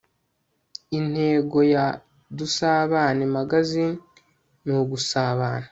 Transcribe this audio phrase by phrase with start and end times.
[0.99, 1.85] Intego ya
[2.37, 3.95] Dusabane Magazine
[4.63, 5.67] ni ugusabana